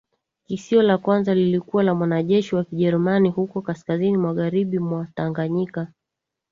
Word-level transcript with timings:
Kisio 0.45 0.81
la 0.81 0.97
kwanza 0.97 1.35
lilikuwa 1.35 1.83
la 1.83 1.95
mwanajeshi 1.95 2.55
wa 2.55 2.63
Kijerumani 2.63 3.29
huko 3.29 3.61
kaskazini 3.61 4.17
magharibi 4.17 4.79
mwa 4.79 5.07
Tanganyika 5.15 5.87